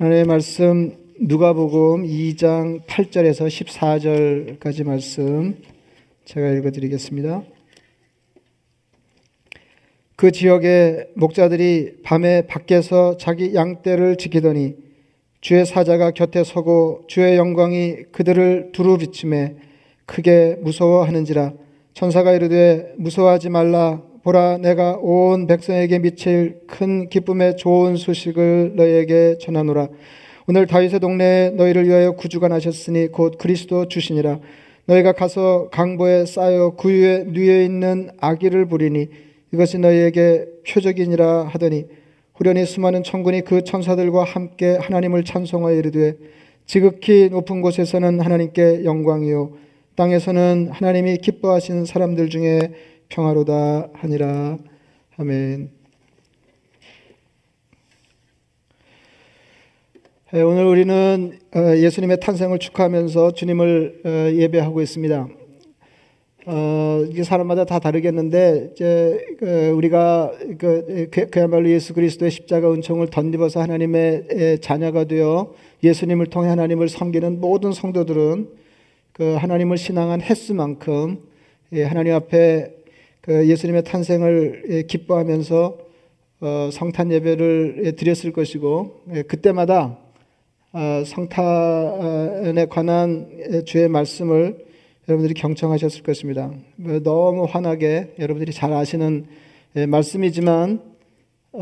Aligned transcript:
하나님의 0.00 0.24
말씀 0.24 0.96
누가복음 1.20 2.04
2장 2.04 2.86
8절에서 2.86 3.48
14절까지 4.58 4.86
말씀 4.86 5.58
제가 6.24 6.52
읽어 6.52 6.70
드리겠습니다. 6.70 7.42
그 10.16 10.32
지역의 10.32 11.08
목자들이 11.16 12.00
밤에 12.02 12.46
밖에서 12.46 13.18
자기 13.18 13.54
양떼를 13.54 14.16
지키더니 14.16 14.74
주의 15.42 15.66
사자가 15.66 16.12
곁에 16.12 16.44
서고 16.44 17.04
주의 17.06 17.36
영광이 17.36 18.04
그들을 18.10 18.70
두루 18.72 18.96
비침에 18.96 19.56
크게 20.06 20.60
무서워하는지라 20.62 21.52
천사가 21.92 22.32
이르되 22.32 22.94
무서워하지 22.96 23.50
말라 23.50 24.00
보라 24.22 24.58
내가 24.58 24.98
온 25.00 25.46
백성에게 25.46 25.98
미칠 25.98 26.60
큰 26.66 27.08
기쁨의 27.08 27.56
좋은 27.56 27.96
소식을 27.96 28.72
너희에게 28.76 29.38
전하노라. 29.40 29.88
오늘 30.46 30.66
다윗의 30.66 31.00
동네에 31.00 31.50
너희를 31.50 31.86
위하여 31.86 32.12
구주가 32.12 32.48
나셨으니 32.48 33.08
곧 33.08 33.38
그리스도 33.38 33.88
주시니라. 33.88 34.40
너희가 34.84 35.12
가서 35.12 35.70
강보에 35.70 36.26
쌓여 36.26 36.74
구유에 36.76 37.24
누여 37.28 37.62
있는 37.62 38.10
아기를 38.20 38.66
부리니 38.66 39.08
이것이 39.54 39.78
너희에게 39.78 40.44
표적이니라 40.68 41.44
하더니 41.44 41.86
후련히 42.34 42.66
수많은 42.66 43.02
천군이 43.02 43.42
그 43.42 43.64
천사들과 43.64 44.24
함께 44.24 44.76
하나님을 44.78 45.24
찬송하여 45.24 45.76
이르되 45.76 46.16
지극히 46.66 47.30
높은 47.30 47.62
곳에서는 47.62 48.20
하나님께 48.20 48.84
영광이요. 48.84 49.52
땅에서는 49.94 50.68
하나님이 50.72 51.18
기뻐하시는 51.18 51.86
사람들 51.86 52.28
중에 52.28 52.60
평화로다 53.10 53.88
하니라. 53.92 54.56
아멘. 55.16 55.70
예, 60.32 60.42
오늘 60.42 60.64
우리는 60.64 61.38
어, 61.54 61.76
예수님의 61.76 62.20
탄생을 62.20 62.60
축하하면서 62.60 63.32
주님을 63.32 64.02
어, 64.04 64.32
예배하고 64.32 64.80
있습니다. 64.80 65.28
어, 66.46 67.04
이게 67.10 67.24
사람마다 67.24 67.64
다 67.64 67.80
다르겠는데, 67.80 68.70
이제, 68.72 69.20
그, 69.38 69.70
우리가, 69.70 70.32
그, 70.58 71.08
그, 71.10 71.26
그야말로 71.28 71.68
예수 71.68 71.92
그리스도의 71.92 72.30
십자가 72.30 72.72
은총을 72.72 73.08
덧입어서 73.08 73.60
하나님의 73.60 74.60
자녀가 74.62 75.04
되어 75.04 75.52
예수님을 75.82 76.26
통해 76.26 76.48
하나님을 76.48 76.88
섬기는 76.88 77.40
모든 77.40 77.72
성도들은 77.72 78.48
그 79.12 79.34
하나님을 79.34 79.76
신앙한 79.76 80.22
횟수만큼 80.22 81.18
예, 81.72 81.84
하나님 81.84 82.14
앞에 82.14 82.79
그 83.20 83.46
예수님의 83.48 83.84
탄생을 83.84 84.64
예, 84.70 84.82
기뻐하면서 84.82 85.78
어, 86.40 86.70
성탄 86.72 87.12
예배를 87.12 87.82
예, 87.84 87.92
드렸을 87.92 88.32
것이고 88.32 89.02
예, 89.14 89.22
그때마다 89.22 89.98
어, 90.72 91.02
성탄에 91.04 92.66
관한 92.70 93.28
주의 93.66 93.88
말씀을 93.88 94.64
여러분들이 95.06 95.34
경청하셨을 95.34 96.02
것입니다. 96.02 96.50
뭐 96.76 97.00
너무 97.00 97.44
환하게 97.44 98.14
여러분들이 98.18 98.52
잘 98.52 98.72
아시는 98.72 99.26
말씀이지만 99.88 100.80
어, 101.52 101.60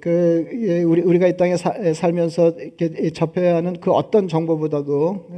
그 0.00 0.84
우리 0.86 1.00
우리가 1.00 1.26
이 1.26 1.36
땅에 1.36 1.56
사, 1.56 1.72
살면서 1.94 2.52
접해야 3.14 3.56
하는 3.56 3.80
그 3.80 3.90
어떤 3.90 4.28
정보보다도 4.28 5.28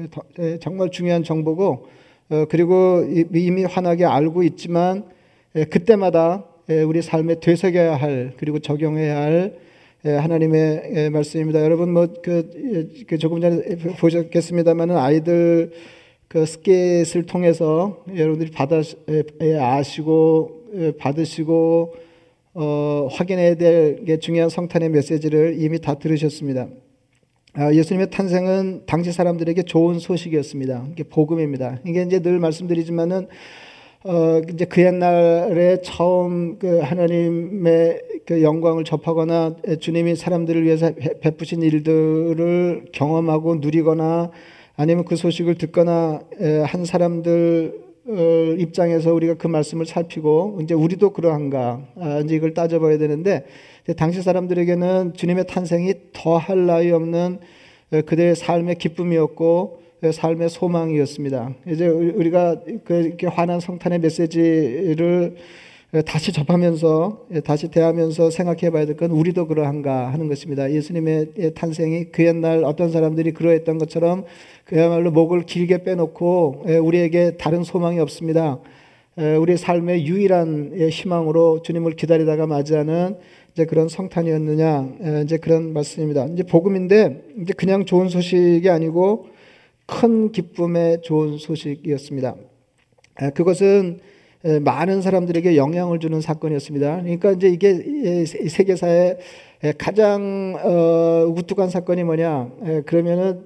정말 0.61 0.91
중요한 0.91 1.23
정보고 1.23 1.87
어, 2.29 2.45
그리고 2.51 3.07
이미 3.33 3.65
환하게 3.65 4.05
알고 4.05 4.43
있지만 4.43 5.05
예, 5.05 5.16
그때마다 5.65 6.45
예, 6.69 6.83
우리 6.83 7.01
삶에 7.01 7.41
되새겨야 7.41 7.97
할 7.97 8.33
그리고 8.37 8.59
적용해야 8.59 9.17
할 9.17 9.59
예, 10.05 10.11
하나님의 10.11 11.11
말씀입니다. 11.11 11.63
여러분 11.63 11.93
뭐그 11.93 13.05
그 13.07 13.19
조금 13.19 13.41
전에 13.41 13.77
보셨겠습니다만은 13.99 14.97
아이들 14.97 15.73
그 16.29 16.45
스케이트를 16.45 17.27
통해서 17.27 18.05
여러분들이 18.15 18.51
받아 18.51 18.83
아시고 19.61 20.97
받으시고 20.99 21.95
어, 22.55 23.09
확인해야 23.13 23.55
될 23.55 24.19
중요한 24.21 24.49
성탄의 24.49 24.89
메시지를 24.89 25.57
이미 25.59 25.79
다 25.81 25.99
들으셨습니다. 25.99 26.69
아, 27.53 27.73
예수님의 27.73 28.11
탄생은 28.11 28.83
당시 28.87 29.13
사람들에게 29.13 29.63
좋은 29.63 29.99
소식이었습니다. 29.99 30.89
이게 30.93 31.05
복음입니다. 31.05 31.79
이게 31.87 32.03
이제 32.03 32.21
늘 32.21 32.39
말씀드리지만은 32.39 33.29
어, 34.09 34.41
이제 34.53 34.65
그 34.67 34.83
옛날에 34.83 35.81
처음 35.83 36.61
그 36.61 36.79
하나님의 36.79 38.03
그 38.25 38.41
영광을 38.41 38.85
접하거나 38.85 39.57
주님이 39.81 40.15
사람들을 40.15 40.63
위해서 40.63 40.93
베푸신 41.21 41.61
일들을 41.61 42.87
경험하고 42.93 43.57
누리거나 43.57 44.31
아니면 44.77 45.05
그 45.05 45.17
소식을 45.17 45.57
듣거나 45.57 46.21
한 46.67 46.85
사람들 46.85 47.81
어, 48.09 48.55
입장에서 48.57 49.13
우리가 49.13 49.35
그 49.35 49.49
말씀을 49.49 49.87
살피고 49.87 50.61
이제 50.63 50.75
우리도 50.75 51.11
그러한가 51.11 51.83
아, 51.97 52.21
이제 52.21 52.37
이걸 52.37 52.55
따져봐야 52.55 52.99
되는데 52.99 53.45
당시 53.97 54.23
사람들에게는 54.23 55.15
주님의 55.15 55.49
탄생이 55.49 55.95
더할 56.13 56.67
나위 56.67 56.93
없는 56.93 57.41
그들의 57.91 58.37
삶의 58.37 58.77
기쁨이었고 58.77 59.86
삶의 60.13 60.51
소망이었습니다. 60.51 61.55
이제 61.69 61.89
우리가 61.89 62.61
그렇게 62.85 63.27
환한 63.27 63.61
성탄의 63.61 64.01
메시지를 64.01 65.37
다시 66.05 66.33
접하면서 66.33 67.27
다시 67.45 67.71
대하면서 67.71 68.31
생각해 68.31 68.71
봐야 68.71 68.85
될 68.85 68.97
건 68.97 69.11
우리도 69.11 69.47
그러한가 69.47 70.13
하는 70.13 70.29
것입니다. 70.29 70.71
예수님의 70.71 71.55
탄생이 71.55 72.07
그 72.07 72.25
옛날 72.27 72.65
어떤 72.65 72.91
사람들이 72.91 73.33
그러했던 73.33 73.79
것처럼 73.79 74.25
그야말로 74.65 75.11
목을 75.11 75.43
길게 75.43 75.85
빼놓고 75.85 76.65
우리에게 76.83 77.37
다른 77.39 77.63
소망이 77.63 77.99
없습니다. 78.01 78.59
우리 79.41 79.57
삶의 79.57 80.07
유일한 80.07 80.73
희망으로 80.91 81.63
주님을 81.63 81.93
기다리다가 81.93 82.47
맞이하는 82.47 83.17
이제 83.55 83.65
그런 83.65 83.89
성탄이었느냐 83.89 85.23
이제 85.25 85.39
그런 85.39 85.73
말씀입니다. 85.73 86.27
이제 86.27 86.43
복음인데 86.43 87.23
이제 87.41 87.55
그냥 87.55 87.87
좋은 87.87 88.09
소식이 88.11 88.69
아니고 88.69 89.29
큰 89.87 90.33
기쁨의 90.33 91.03
좋은 91.03 91.39
소식이었습니다. 91.39 92.35
그것은 93.35 94.01
많은 94.63 95.01
사람들에게 95.01 95.57
영향을 95.57 95.99
주는 95.99 96.21
사건이었습니다. 96.21 97.03
그러니까 97.03 97.33
이제 97.33 97.49
이게 97.49 98.25
세계사에 98.27 99.17
가장 99.79 100.55
어, 100.63 101.27
우뚝한 101.37 101.71
사건이 101.71 102.05
뭐냐? 102.05 102.51
그러면은 102.85 103.43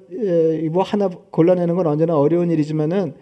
뭐 0.73 0.83
하나 0.83 1.09
골라내는 1.09 1.77
건 1.77 1.87
언제나 1.87 2.19
어려운 2.19 2.51
일이지만은 2.51 3.15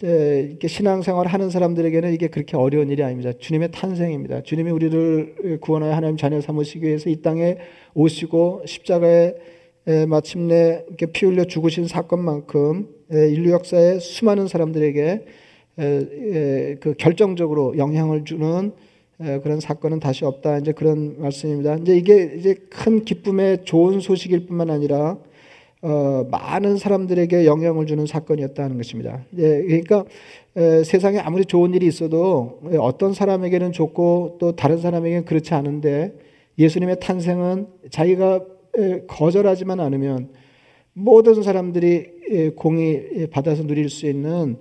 이렇게 0.00 0.68
신앙생활 0.68 1.26
하는 1.26 1.50
사람들에게는 1.50 2.12
이게 2.12 2.28
그렇게 2.28 2.56
어려운 2.56 2.90
일이 2.90 3.02
아닙니다. 3.02 3.32
주님의 3.36 3.70
탄생입니다. 3.72 4.42
주님이 4.42 4.70
우리를 4.70 5.58
구원하여 5.60 5.92
하나님 5.94 6.16
자녀 6.16 6.40
삼으시기 6.40 6.86
위해서 6.86 7.10
이 7.10 7.20
땅에 7.22 7.56
오시고 7.94 8.62
십자가에 8.66 9.34
마침내 10.08 10.84
이렇게 10.88 11.06
피 11.06 11.26
흘려 11.26 11.44
죽으신 11.44 11.86
사건만큼 11.86 12.88
인류 13.10 13.52
역사의 13.52 14.00
수많은 14.00 14.46
사람들에게 14.46 15.24
그 16.80 16.94
결정적으로 16.98 17.78
영향을 17.78 18.24
주는 18.24 18.72
그런 19.42 19.60
사건은 19.60 19.98
다시 19.98 20.24
없다. 20.24 20.58
이제 20.58 20.72
그런 20.72 21.20
말씀입니다. 21.20 21.76
이제 21.76 21.96
이게 21.96 22.34
이제 22.38 22.54
큰 22.68 23.04
기쁨의 23.04 23.64
좋은 23.64 24.00
소식일 24.00 24.46
뿐만 24.46 24.70
아니라 24.70 25.18
어, 25.80 26.26
많은 26.30 26.76
사람들에게 26.76 27.46
영향을 27.46 27.86
주는 27.86 28.04
사건이었다는 28.04 28.76
것입니다. 28.78 29.24
예, 29.36 29.62
그러니까 29.62 30.04
에, 30.56 30.82
세상에 30.82 31.18
아무리 31.18 31.44
좋은 31.44 31.72
일이 31.72 31.86
있어도 31.86 32.60
어떤 32.80 33.14
사람에게는 33.14 33.70
좋고 33.70 34.38
또 34.40 34.56
다른 34.56 34.78
사람에게는 34.78 35.24
그렇지 35.24 35.54
않은데 35.54 36.14
예수님의 36.58 36.98
탄생은 36.98 37.68
자기가 37.90 38.44
거절하지만 39.06 39.80
않으면 39.80 40.30
모든 40.92 41.42
사람들이 41.42 42.52
공이 42.56 43.28
받아서 43.30 43.64
누릴 43.66 43.88
수 43.88 44.06
있는 44.06 44.56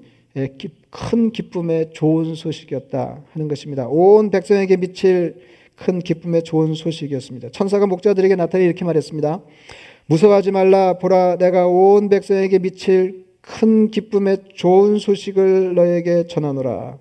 큰 0.89 1.31
기쁨의 1.31 1.91
좋은 1.93 2.35
소식이었다 2.35 3.23
하는 3.31 3.47
것입니다. 3.47 3.87
온 3.87 4.29
백성에게 4.29 4.77
미칠 4.77 5.35
큰 5.75 5.99
기쁨의 5.99 6.43
좋은 6.43 6.73
소식이었습니다. 6.73 7.49
천사가 7.49 7.87
목자들에게 7.87 8.35
나타나 8.35 8.63
이렇게 8.63 8.85
말했습니다. 8.85 9.41
무서워하지 10.07 10.51
말라 10.51 10.97
보라 10.97 11.37
내가 11.37 11.67
온 11.67 12.09
백성에게 12.09 12.59
미칠 12.59 13.25
큰 13.41 13.89
기쁨의 13.89 14.37
좋은 14.55 14.97
소식을 14.97 15.75
너에게 15.75 16.27
전하노라. 16.27 16.97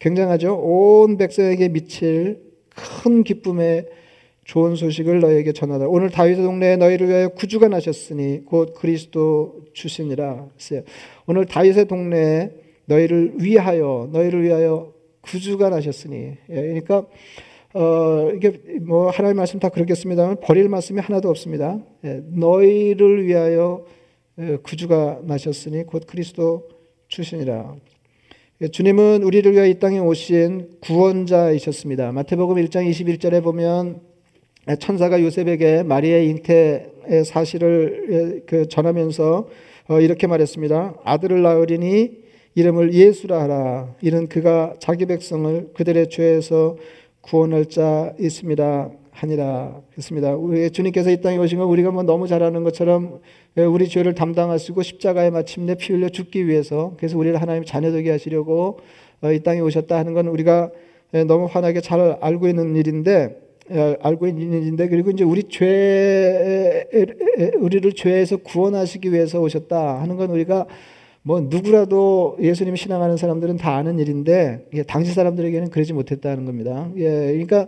굉장하죠? 0.00 0.54
온 0.56 1.16
백성에게 1.16 1.68
미칠 1.68 2.40
큰 2.70 3.22
기쁨의 3.22 3.86
좋은 4.44 4.74
소식을 4.74 5.20
너에게 5.20 5.52
전하다. 5.52 5.86
오늘 5.88 6.10
다윗의 6.10 6.44
동네에 6.44 6.76
너희를 6.76 7.08
위하여 7.08 7.28
구주가 7.28 7.68
나셨으니 7.68 8.44
곧 8.44 8.74
그리스도 8.74 9.60
주시니라. 9.72 10.48
오늘 11.26 11.46
다윗의 11.46 11.86
동네에 11.86 12.50
너희를 12.86 13.34
위하여 13.38 14.08
너희를 14.12 14.42
위하여 14.42 14.92
구주가 15.20 15.70
나셨으니 15.70 16.36
예, 16.50 16.54
그러니까 16.54 17.06
어, 17.74 18.30
이게 18.34 18.60
뭐 18.82 19.08
하나님 19.10 19.36
말씀 19.36 19.60
다 19.60 19.68
그렇겠습니다만 19.68 20.40
버릴 20.40 20.68
말씀이 20.68 21.00
하나도 21.00 21.28
없습니다. 21.30 21.78
예, 22.04 22.20
너희를 22.26 23.24
위하여 23.24 23.84
예, 24.38 24.56
구주가 24.56 25.20
나셨으니 25.22 25.84
곧 25.84 26.04
그리스도 26.06 26.68
출신이라. 27.08 27.76
예, 28.62 28.68
주님은 28.68 29.22
우리를 29.22 29.52
위하여 29.52 29.68
이 29.68 29.78
땅에 29.78 30.00
오신 30.00 30.80
구원자이셨습니다. 30.80 32.12
마태복음 32.12 32.56
1장 32.56 32.90
21절에 32.90 33.42
보면 33.42 34.11
천사가 34.78 35.20
요셉에게 35.20 35.82
마리아의 35.82 36.28
잉태의 36.28 37.24
사실을 37.24 38.44
그 38.46 38.68
전하면서 38.68 39.48
어, 39.88 40.00
이렇게 40.00 40.26
말했습니다. 40.28 40.94
아들을 41.02 41.42
낳으리니 41.42 42.22
이름을 42.54 42.94
예수라 42.94 43.42
하라. 43.42 43.94
이는 44.02 44.28
그가 44.28 44.76
자기 44.78 45.06
백성을 45.06 45.70
그들의 45.74 46.10
죄에서 46.10 46.76
구원할 47.20 47.66
자 47.66 48.14
있습니다. 48.20 48.90
하니라 49.10 49.82
했습니다. 49.96 50.34
우리 50.36 50.70
주님께서 50.70 51.10
이 51.10 51.20
땅에 51.20 51.36
오신 51.38 51.58
건 51.58 51.68
우리가 51.68 51.90
뭐 51.90 52.02
너무 52.02 52.26
잘하는 52.26 52.64
것처럼 52.64 53.20
우리 53.56 53.88
죄를 53.88 54.14
담당하시고 54.14 54.82
십자가에 54.82 55.30
마침내 55.30 55.74
피 55.74 55.92
흘려 55.92 56.08
죽기 56.08 56.46
위해서 56.46 56.94
그래서 56.96 57.18
우리를 57.18 57.40
하나님 57.40 57.64
자녀 57.64 57.92
되게 57.92 58.10
하시려고 58.10 58.78
어, 59.20 59.32
이 59.32 59.40
땅에 59.40 59.60
오셨다 59.60 59.98
하는 59.98 60.14
건 60.14 60.28
우리가 60.28 60.70
너무 61.26 61.46
환하게 61.46 61.80
잘 61.80 62.16
알고 62.20 62.48
있는 62.48 62.74
일인데 62.74 63.36
알고 64.00 64.26
있는 64.26 64.62
일인데 64.62 64.88
그리고 64.88 65.10
이제 65.10 65.24
우리 65.24 65.44
죄 65.44 66.86
우리를 67.60 67.92
죄에서 67.92 68.36
구원하시기 68.38 69.12
위해서 69.12 69.40
오셨다 69.40 70.00
하는 70.00 70.16
건 70.16 70.30
우리가 70.30 70.66
뭐 71.22 71.40
누구라도 71.40 72.36
예수님 72.40 72.74
신앙하는 72.74 73.16
사람들은 73.16 73.56
다 73.56 73.76
아는 73.76 73.98
일인데 73.98 74.66
예, 74.74 74.82
당시 74.82 75.12
사람들에게는 75.12 75.70
그러지 75.70 75.92
못했다는 75.92 76.44
겁니다. 76.44 76.90
예, 76.96 77.04
그러니까 77.04 77.66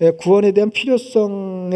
예, 0.00 0.10
구원에 0.10 0.52
대한 0.52 0.70
필요성 0.70 1.70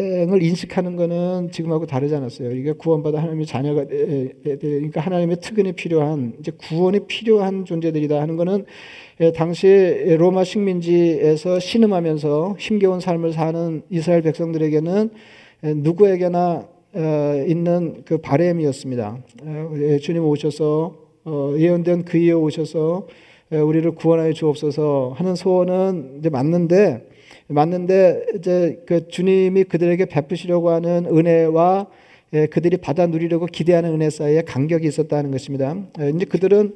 을 0.00 0.42
인식하는 0.42 0.96
것은 0.96 1.52
지금하고 1.52 1.86
다르지 1.86 2.16
않았어요. 2.16 2.50
이게 2.50 2.72
구원받아 2.72 3.18
하나님의 3.18 3.46
자녀가 3.46 3.84
그러니까 3.84 5.00
하나님의 5.00 5.36
특은에 5.36 5.70
필요한 5.70 6.32
이제 6.40 6.50
구원이 6.50 7.06
필요한 7.06 7.64
존재들이다 7.64 8.20
하는 8.20 8.36
예, 9.20 9.30
당시 9.30 10.16
로마 10.18 10.42
식민지에서 10.42 11.60
신음하면서 11.60 12.56
힘겨운 12.58 12.98
삶을 12.98 13.32
사는 13.32 13.82
이스라엘 13.88 14.22
백성들에게는 14.22 15.10
누구에게나 15.62 16.68
어, 16.96 17.44
있는 17.46 18.02
그 18.04 18.18
바램이었습니다. 18.18 19.18
주님 20.00 20.24
오셔서 20.24 20.96
어, 21.24 21.54
예언된 21.56 22.04
그이에 22.04 22.32
오셔서 22.32 23.06
우리를 23.52 23.88
구원하여 23.92 24.32
주옵소서 24.32 25.14
하는 25.16 25.36
소원은 25.36 26.16
이제 26.18 26.30
맞는데 26.30 27.13
맞는데 27.48 28.26
이제 28.36 28.82
그 28.86 29.08
주님이 29.08 29.64
그들에게 29.64 30.06
베푸시려고 30.06 30.70
하는 30.70 31.06
은혜와 31.06 31.86
예, 32.34 32.46
그들이 32.46 32.78
받아 32.78 33.06
누리려고 33.06 33.46
기대하는 33.46 33.92
은혜 33.92 34.10
사이에 34.10 34.42
간격이 34.42 34.86
있었다는 34.88 35.30
것입니다. 35.30 35.76
이제 36.14 36.24
그들은 36.24 36.74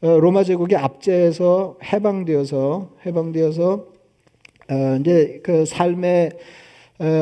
로마 0.00 0.44
제국의 0.44 0.76
압제에서 0.76 1.78
해방되어서 1.82 2.90
해방되어서 3.06 3.86
이제 5.00 5.40
그 5.42 5.64
삶의 5.64 6.32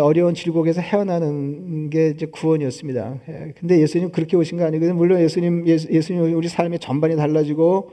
어려운 0.02 0.34
질곡에서 0.34 0.80
헤어나는 0.80 1.90
게 1.90 2.08
이제 2.08 2.26
구원이었습니다. 2.26 3.18
예, 3.28 3.52
근데 3.60 3.80
예수님 3.80 4.10
그렇게 4.10 4.36
오신 4.36 4.58
거 4.58 4.64
아니거든요. 4.64 4.96
물론 4.96 5.20
예수님, 5.20 5.68
예수님 5.68 6.34
우리 6.34 6.48
삶의 6.48 6.80
전반이 6.80 7.14
달라지고 7.14 7.90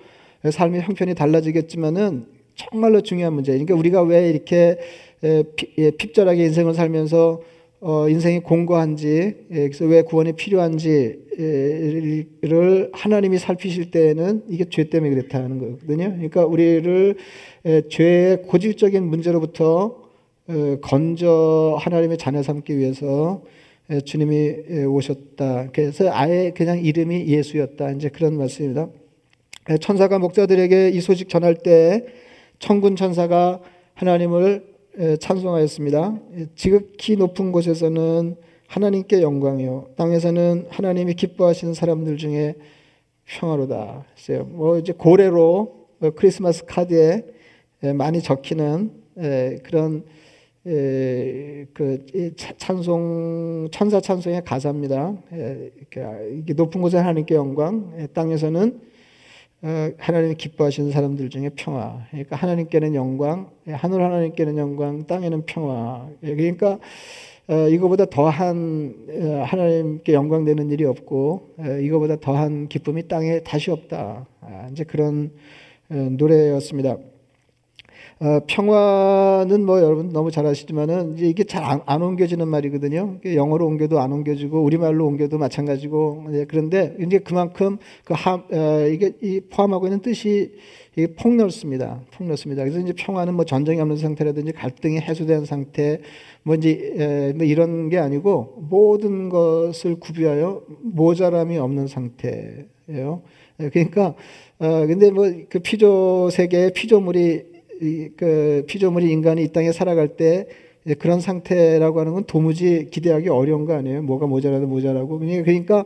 삶의 0.49 0.81
형편이 0.81 1.13
달라지겠지만은 1.13 2.25
정말로 2.55 3.01
중요한 3.01 3.33
문제. 3.33 3.51
그러니까 3.51 3.75
우리가 3.75 4.03
왜 4.03 4.29
이렇게 4.29 4.77
예, 5.23 5.91
핍절하게 5.91 6.43
인생을 6.45 6.73
살면서 6.73 7.41
어, 7.79 8.07
인생이 8.07 8.39
공고한지, 8.39 9.35
예, 9.51 9.67
그래서 9.67 9.85
왜 9.85 10.01
구원이 10.03 10.33
필요한지를 10.33 11.19
하나님이 12.93 13.37
살피실 13.39 13.91
때는 13.91 14.43
이게 14.49 14.65
죄 14.69 14.89
때문에 14.89 15.13
그렇다는 15.13 15.59
거거든요. 15.59 16.11
그러니까 16.11 16.45
우리를 16.45 17.15
죄의 17.89 18.43
고질적인 18.43 19.03
문제로부터 19.03 20.01
어, 20.47 20.77
건져 20.81 21.77
하나님의 21.79 22.17
자녀 22.17 22.41
삼기 22.43 22.77
위해서 22.77 23.43
주님이 24.05 24.85
오셨다. 24.87 25.71
그래서 25.73 26.09
아예 26.11 26.53
그냥 26.55 26.83
이름이 26.83 27.27
예수였다. 27.27 27.91
이제 27.91 28.07
그런 28.09 28.37
말씀입니다. 28.37 28.87
천사가 29.81 30.19
목자들에게 30.19 30.89
이 30.89 31.01
소식 31.01 31.27
전할 31.29 31.55
때 31.55 32.05
천군 32.63 32.95
천사가 32.95 33.59
하나님을 33.93 34.65
찬송하였습니다. 35.19 36.17
지극히 36.55 37.17
높은 37.17 37.51
곳에서는 37.51 38.37
하나님께 38.67 39.21
영광이요. 39.21 39.89
땅에서는 39.97 40.67
하나님이 40.69 41.15
기뻐하시는 41.15 41.73
사람들 41.73 42.15
중에 42.15 42.55
평화로다. 43.25 44.05
뭐 44.45 44.77
이제 44.77 44.93
고래로 44.93 45.87
어, 45.99 46.09
크리스마스 46.11 46.63
카드에 46.65 47.25
많이 47.95 48.21
적히는 48.21 48.91
그런 49.63 50.05
그 50.63 52.05
찬송 52.55 53.67
천사 53.73 53.99
찬송의 53.99 54.45
가사입니다. 54.45 55.17
이게 56.39 56.53
높은 56.53 56.81
곳에 56.81 56.95
하나님께 56.95 57.35
영광, 57.35 58.07
땅에서는 58.13 58.79
어, 58.79 58.92
하나님이 59.97 60.35
기뻐하시는 60.35 60.91
사람들 60.91 61.29
중에 61.29 61.49
평화. 61.55 62.05
그러니까 62.09 62.35
하나님께는 62.35 62.95
영광, 62.95 63.49
하늘 63.65 64.03
하나님께는 64.03 64.57
영광, 64.57 65.05
땅에는 65.07 65.45
평화. 65.45 66.09
그러니까 66.19 66.79
어, 67.47 67.67
이거보다 67.69 68.05
더한 68.05 68.93
어, 69.09 69.43
하나님께 69.45 70.13
영광되는 70.13 70.69
일이 70.69 70.85
없고 70.85 71.55
이거보다 71.81 72.17
더한 72.17 72.67
기쁨이 72.67 73.07
땅에 73.07 73.39
다시 73.41 73.71
없다. 73.71 74.25
아, 74.41 74.69
이제 74.71 74.83
그런 74.83 75.31
노래였습니다. 75.89 76.97
어, 78.19 78.39
평화는 78.47 79.65
뭐 79.65 79.81
여러분 79.81 80.09
너무 80.09 80.31
잘 80.31 80.45
아시지만은 80.45 81.15
이제 81.17 81.27
이게 81.27 81.43
잘 81.43 81.63
안 81.85 82.01
옮겨지는 82.01 82.47
말이거든요. 82.47 83.17
영어로 83.25 83.65
옮겨도 83.65 83.99
안 83.99 84.11
옮겨지고 84.11 84.61
우리말로 84.63 85.05
옮겨도 85.07 85.37
마찬가지고 85.37 86.25
네, 86.29 86.45
그런데 86.47 86.95
이제 86.99 87.19
그만큼 87.19 87.77
그 88.05 88.13
하, 88.13 88.35
어, 88.35 88.87
이게 88.91 89.13
이 89.21 89.41
포함하고 89.49 89.87
있는 89.87 89.99
뜻이 90.01 90.53
이게 90.95 91.07
폭넓습니다. 91.15 92.01
폭넓습니다. 92.13 92.63
그래서 92.63 92.79
이제 92.79 92.93
평화는 92.95 93.33
뭐 93.33 93.45
전쟁이 93.45 93.81
없는 93.81 93.97
상태라든지 93.97 94.51
갈등이 94.53 94.99
해소된 94.99 95.45
상태 95.45 95.99
뭐 96.43 96.55
이제 96.55 96.93
에, 96.97 97.33
뭐 97.33 97.45
이런 97.45 97.89
게 97.89 97.97
아니고 97.97 98.65
모든 98.69 99.29
것을 99.29 99.99
구비하여 99.99 100.61
모자람이 100.83 101.57
없는 101.57 101.87
상태예요. 101.87 103.21
예, 103.59 103.69
그러니까 103.69 104.13
어 104.59 104.85
근데 104.87 105.09
뭐 105.11 105.25
그 105.49 105.59
피조 105.59 106.29
세계의 106.31 106.73
피조물이 106.73 107.52
그 108.15 108.63
피조물이 108.67 109.11
인간이 109.11 109.43
이 109.43 109.47
땅에 109.51 109.71
살아갈 109.71 110.09
때 110.09 110.47
그런 110.99 111.21
상태라고 111.21 112.01
하는 112.01 112.13
건 112.13 112.23
도무지 112.25 112.87
기대하기 112.91 113.29
어려운 113.29 113.65
거 113.65 113.73
아니에요? 113.73 114.01
뭐가 114.03 114.27
모자라도 114.27 114.67
모자라고. 114.67 115.19
그러니까, 115.19 115.43
그러니까 115.43 115.85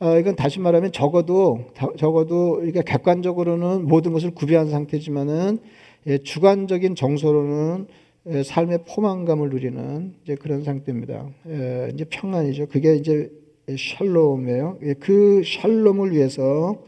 어, 0.00 0.18
이건 0.18 0.36
다시 0.36 0.58
말하면 0.58 0.92
적어도 0.92 1.66
적어도 1.98 2.62
이게 2.64 2.82
객관적으로는 2.84 3.86
모든 3.86 4.12
것을 4.12 4.30
구비한 4.30 4.70
상태지만은 4.70 5.58
예, 6.06 6.18
주관적인 6.18 6.94
정서로는 6.94 7.86
예, 8.30 8.42
삶의 8.42 8.80
포만감을 8.88 9.50
누리는 9.50 10.14
이제 10.22 10.34
그런 10.34 10.62
상태입니다. 10.62 11.26
예, 11.48 11.90
이제 11.92 12.04
평안이죠. 12.08 12.66
그게 12.66 12.96
이제 12.96 13.30
샬롬이에요. 13.68 14.78
예, 14.84 14.94
그 14.94 15.42
샬롬을 15.44 16.12
위해서 16.12 16.78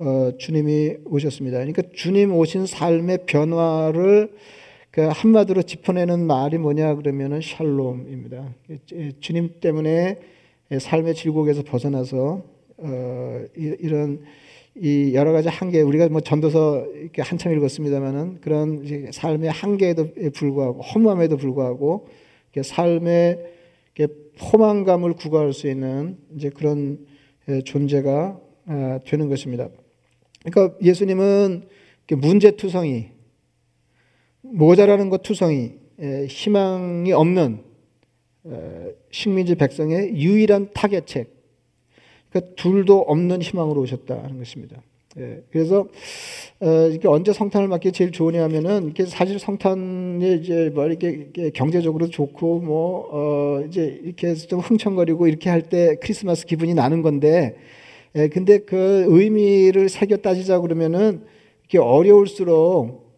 어, 0.00 0.30
주님이 0.38 0.96
오셨습니다. 1.06 1.58
그러니까 1.58 1.82
주님 1.92 2.32
오신 2.32 2.66
삶의 2.66 3.26
변화를 3.26 4.32
그 4.90 5.02
한마디로 5.02 5.62
짚어내는 5.62 6.26
말이 6.26 6.56
뭐냐 6.58 6.94
그러면은 6.94 7.40
샬롬입니다. 7.40 8.54
주님 9.20 9.60
때문에 9.60 10.18
삶의 10.78 11.14
질곡에서 11.14 11.62
벗어나서 11.64 12.42
어, 12.78 13.44
이런 13.56 14.22
이 14.76 15.12
여러 15.14 15.32
가지 15.32 15.48
한계 15.48 15.80
우리가 15.80 16.08
뭐 16.08 16.20
전도서 16.20 16.86
이렇게 16.94 17.20
한참 17.20 17.52
읽었습니다만은 17.56 18.40
그런 18.40 19.10
삶의 19.10 19.50
한계에도 19.50 20.12
불구하고 20.32 20.82
허무함에도 20.82 21.36
불구하고 21.36 22.06
삶의 22.62 23.56
포만감을 24.38 25.14
구가할 25.14 25.52
수 25.52 25.68
있는 25.68 26.16
이제 26.36 26.50
그런 26.50 27.04
존재가 27.64 28.40
아, 28.66 29.00
되는 29.04 29.28
것입니다. 29.28 29.68
그러니까 30.50 30.76
예수님은 30.82 31.68
문제투성이, 32.10 33.08
모자라는 34.42 35.10
것 35.10 35.22
투성이, 35.22 35.72
희망이 36.28 37.12
없는 37.12 37.62
식민지 39.10 39.54
백성의 39.56 40.14
유일한 40.16 40.70
타겟책, 40.72 41.30
그러니까 42.30 42.54
둘도 42.56 43.00
없는 43.00 43.42
희망으로 43.42 43.80
오셨다는 43.82 44.38
것입니다. 44.38 44.82
예, 45.18 45.42
그래서 45.50 45.88
어, 46.60 46.88
이게 46.92 47.08
언제 47.08 47.32
성탄을 47.32 47.66
맞기 47.66 47.92
제일 47.92 48.12
좋으냐면은 48.12 48.90
이게 48.90 49.04
사실 49.06 49.38
성탄이 49.38 50.36
이제 50.36 50.70
뭐 50.72 50.86
이렇게, 50.86 51.08
이렇게 51.08 51.50
경제적으로 51.50 52.08
좋고 52.08 52.60
뭐 52.60 53.08
어, 53.10 53.64
이제 53.66 54.00
이렇게 54.04 54.34
좀 54.34 54.60
흥청거리고 54.60 55.26
이렇게 55.26 55.50
할 55.50 55.62
때 55.62 55.96
크리스마스 56.00 56.46
기분이 56.46 56.74
나는 56.74 57.02
건데, 57.02 57.56
예, 58.16 58.28
근데 58.28 58.58
그 58.58 59.04
의미를 59.08 59.88
새겨 59.88 60.18
따지자 60.18 60.60
그러면은 60.60 61.22
이게 61.66 61.78
어려울수록 61.78 63.08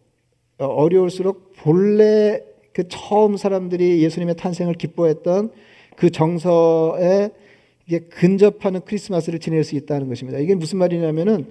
어, 0.59 0.65
어려울수록 0.65 1.53
본래 1.57 2.41
그 2.73 2.87
처음 2.87 3.37
사람들이 3.37 4.01
예수님의 4.03 4.35
탄생을 4.35 4.75
기뻐했던 4.75 5.51
그 5.95 6.09
정서에 6.09 7.31
이게 7.87 7.99
근접하는 7.99 8.81
크리스마스를 8.85 9.39
지낼 9.39 9.63
수 9.63 9.75
있다는 9.75 10.07
것입니다. 10.07 10.39
이게 10.39 10.55
무슨 10.55 10.77
말이냐면은 10.77 11.47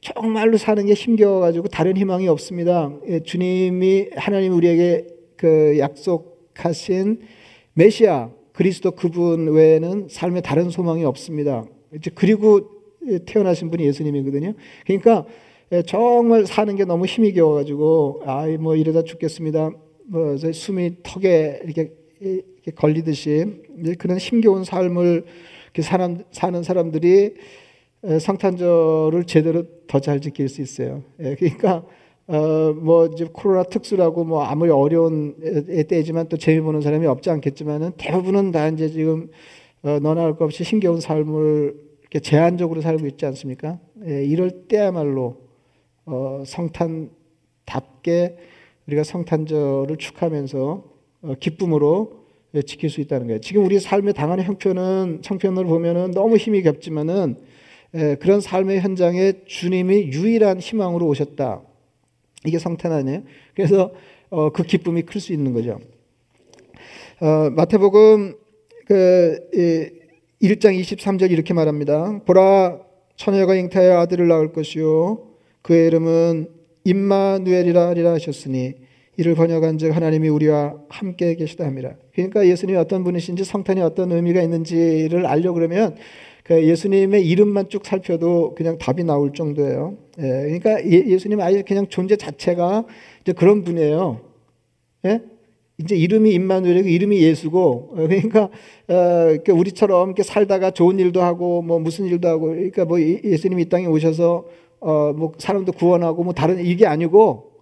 정말로 0.00 0.56
사는 0.56 0.84
게 0.84 0.92
힘겨워가지고 0.92 1.68
다른 1.68 1.96
희망이 1.96 2.28
없습니다. 2.28 2.92
예, 3.08 3.20
주님이 3.20 4.10
하나님 4.16 4.52
우리에게 4.54 5.06
그 5.36 5.76
약속하신 5.78 7.20
메시아 7.74 8.30
그리스도 8.52 8.92
그분 8.92 9.48
외에는 9.48 10.08
삶에 10.10 10.40
다른 10.40 10.70
소망이 10.70 11.04
없습니다. 11.04 11.64
그리고 12.14 12.73
태어나신 13.26 13.70
분이 13.70 13.84
예수님이거든요. 13.84 14.54
그러니까 14.86 15.24
예, 15.72 15.82
정말 15.82 16.46
사는 16.46 16.74
게 16.76 16.84
너무 16.84 17.06
힘이 17.06 17.32
겨워가지고 17.32 18.22
아이 18.26 18.56
뭐 18.56 18.76
이러다 18.76 19.02
죽겠습니다. 19.02 19.70
뭐 20.06 20.36
숨이 20.36 20.96
턱에 21.02 21.60
이렇게, 21.64 21.92
이렇게 22.20 22.70
걸리듯이 22.74 23.62
그런 23.98 24.18
힘겨운 24.18 24.64
삶을 24.64 25.24
사람, 25.80 26.18
사는 26.30 26.62
사람들이 26.62 27.34
성탄절을 28.20 29.24
제대로 29.24 29.64
더 29.86 29.98
잘 30.00 30.20
지킬 30.20 30.48
수 30.48 30.60
있어요. 30.60 31.02
예, 31.20 31.34
그러니까 31.34 31.84
어, 32.26 32.72
뭐 32.72 33.06
이제 33.06 33.26
코로나 33.32 33.62
특수라고 33.64 34.24
뭐 34.24 34.42
아무리 34.42 34.70
어려운 34.70 35.34
때지만 35.88 36.28
또 36.28 36.36
재미 36.36 36.60
보는 36.60 36.80
사람이 36.80 37.06
없지 37.06 37.30
않겠지만은 37.30 37.92
대부분은 37.96 38.50
다 38.52 38.68
이제 38.68 38.88
지금 38.88 39.28
어, 39.82 39.98
너나 40.00 40.22
할 40.22 40.34
것 40.36 40.44
없이 40.44 40.62
힘겨운 40.62 41.00
삶을 41.00 41.74
제한적으로 42.20 42.80
살고 42.80 43.06
있지 43.06 43.26
않습니까? 43.26 43.78
예, 44.06 44.24
이럴 44.24 44.66
때야말로 44.68 45.40
어, 46.06 46.42
성탄답게 46.46 48.36
우리가 48.86 49.02
성탄절을 49.02 49.96
축하하면서 49.96 50.84
어, 51.22 51.34
기쁨으로 51.40 52.24
예, 52.54 52.62
지킬 52.62 52.90
수 52.90 53.00
있다는 53.00 53.26
거예요. 53.26 53.40
지금 53.40 53.64
우리 53.64 53.80
삶의 53.80 54.14
당하는 54.14 54.44
형편은 54.44 55.20
청편을 55.22 55.64
보면은 55.64 56.12
너무 56.12 56.36
힘이 56.36 56.62
겹지만은 56.62 57.36
예, 57.94 58.16
그런 58.20 58.40
삶의 58.40 58.80
현장에 58.80 59.44
주님이 59.46 60.12
유일한 60.12 60.60
희망으로 60.60 61.06
오셨다. 61.06 61.62
이게 62.44 62.58
성탄 62.58 62.92
아니에요? 62.92 63.22
그래서 63.54 63.92
어, 64.30 64.50
그 64.50 64.62
기쁨이 64.62 65.02
클 65.02 65.20
수 65.20 65.32
있는 65.32 65.52
거죠. 65.52 65.80
어, 67.20 67.50
마태복음 67.50 68.34
그 68.86 69.38
1장 70.44 70.78
23절 70.78 71.30
이렇게 71.30 71.54
말합니다. 71.54 72.20
보라 72.26 72.78
처녀가 73.16 73.54
잉타의 73.54 73.92
아들을 73.92 74.28
낳을 74.28 74.52
것이요 74.52 75.26
그의 75.62 75.86
이름은 75.86 76.48
임마누엘이라 76.84 77.88
하리라 77.88 78.12
하셨으니 78.12 78.74
이를 79.16 79.34
번역한즉 79.36 79.96
하나님이 79.96 80.28
우리와 80.28 80.74
함께 80.90 81.34
계시다 81.36 81.64
합니다. 81.64 81.96
그러니까 82.12 82.46
예수님이 82.46 82.76
어떤 82.76 83.04
분이신지 83.04 83.44
성탄이 83.44 83.80
어떤 83.80 84.12
의미가 84.12 84.42
있는지를 84.42 85.24
알려 85.24 85.52
그러면 85.52 85.96
그 86.42 86.62
예수님의 86.62 87.26
이름만 87.26 87.70
쭉 87.70 87.86
살펴도 87.86 88.54
그냥 88.54 88.76
답이 88.76 89.02
나올 89.04 89.32
정도예요. 89.32 89.96
예, 90.18 90.22
그러니까 90.22 90.84
예, 90.84 91.16
수님 91.16 91.40
아예 91.40 91.62
그냥 91.62 91.86
존재 91.88 92.16
자체가 92.16 92.84
그런 93.34 93.64
분이에요. 93.64 94.20
예? 95.06 95.20
이제 95.78 95.96
이름이 95.96 96.32
임마누엘이고 96.32 96.88
이름이 96.88 97.20
예수고 97.22 97.90
어, 97.92 97.94
그러니까 97.96 98.48
어, 98.88 99.52
우리처럼 99.52 100.10
이렇게 100.10 100.22
살다가 100.22 100.70
좋은 100.70 100.98
일도 100.98 101.22
하고 101.22 101.62
뭐 101.62 101.78
무슨 101.80 102.06
일도 102.06 102.28
하고 102.28 102.46
그러니까 102.46 102.84
뭐 102.84 103.00
예수님이 103.00 103.62
이 103.62 103.68
땅에 103.68 103.86
오셔서 103.86 104.46
어, 104.80 105.12
뭐 105.12 105.32
사람도 105.38 105.72
구원하고 105.72 106.22
뭐 106.22 106.32
다른 106.32 106.64
이게 106.64 106.86
아니고 106.86 107.54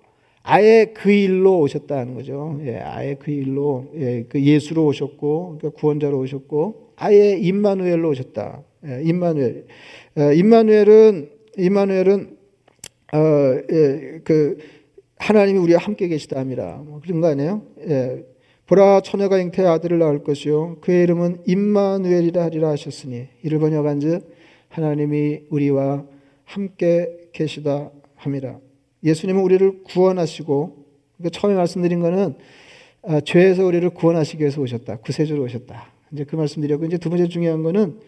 아예 0.42 0.92
그 0.92 1.10
일로 1.10 1.60
오셨다는 1.60 2.14
거죠. 2.14 2.58
예, 2.64 2.78
아예 2.78 3.14
그 3.14 3.30
일로 3.30 3.86
예, 3.96 4.24
그 4.28 4.42
예수로 4.42 4.84
오셨고 4.86 5.58
그러니까 5.58 5.80
구원자로 5.80 6.18
오셨고 6.18 6.94
아예 6.96 7.36
임마누엘로 7.38 8.10
오셨다. 8.10 8.62
예, 8.86 9.02
임마누엘. 9.04 9.66
예, 10.18 10.34
임마누엘은 10.34 11.30
임마누엘은 11.58 12.36
어, 13.14 13.18
예, 13.70 14.20
그 14.24 14.58
하나님이 15.22 15.58
우리와 15.60 15.78
함께 15.80 16.08
계시다합니다. 16.08 16.82
뭐 16.84 17.00
그런 17.00 17.20
거 17.20 17.28
아니에요? 17.28 17.62
예. 17.86 18.24
보라 18.66 19.02
처녀가 19.02 19.38
잉태의 19.38 19.68
아들을 19.68 19.98
낳을 19.98 20.24
것이요 20.24 20.78
그의 20.80 21.04
이름은 21.04 21.42
임마누엘이라 21.46 22.42
하리라 22.42 22.70
하셨으니 22.70 23.28
이를 23.42 23.58
번역한즉 23.60 24.34
하나님이 24.68 25.42
우리와 25.50 26.04
함께 26.44 27.28
계시다 27.32 27.90
함이라. 28.16 28.58
예수님은 29.04 29.42
우리를 29.42 29.84
구원하시고 29.84 30.84
그러니까 31.18 31.38
처음에 31.38 31.54
말씀드린 31.54 32.00
거는 32.00 32.34
아, 33.02 33.20
죄에서 33.20 33.64
우리를 33.64 33.88
구원하시기 33.90 34.40
위해서 34.40 34.60
오셨다. 34.60 34.96
구세주로 34.96 35.44
오셨다. 35.44 35.92
이제 36.12 36.24
그 36.24 36.34
말씀드렸고 36.34 36.84
이제 36.86 36.98
두 36.98 37.10
번째 37.10 37.28
중요한 37.28 37.62
거는 37.62 38.00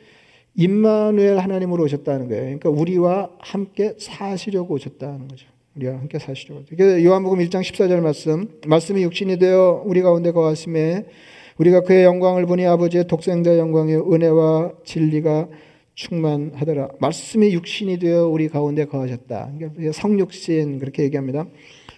임마누엘 0.56 1.38
하나님으로 1.38 1.84
오셨다는 1.84 2.28
거예요. 2.28 2.42
그러니까 2.42 2.70
우리와 2.70 3.30
함께 3.38 3.94
사시려고 3.98 4.74
오셨다는 4.74 5.28
거죠. 5.28 5.53
우리와 5.76 5.94
함께 5.94 6.20
사시려고. 6.20 6.62
요한복음 6.78 7.40
1장 7.40 7.60
14절 7.60 8.00
말씀. 8.00 8.48
말씀이 8.66 9.02
육신이 9.02 9.38
되어 9.38 9.82
우리 9.84 10.02
가운데 10.02 10.30
거하심에 10.30 11.06
우리가 11.58 11.80
그의 11.80 12.04
영광을 12.04 12.46
보니 12.46 12.64
아버지의 12.64 13.08
독생자 13.08 13.58
영광의 13.58 13.96
은혜와 13.96 14.72
진리가 14.84 15.48
충만하더라. 15.94 16.88
말씀이 17.00 17.52
육신이 17.52 17.98
되어 17.98 18.28
우리 18.28 18.48
가운데 18.48 18.84
거하셨다. 18.84 19.52
성육신 19.92 20.78
그렇게 20.78 21.02
얘기합니다. 21.04 21.46